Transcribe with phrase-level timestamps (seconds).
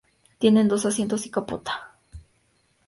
[0.39, 1.91] Tiene dos asientos y capota.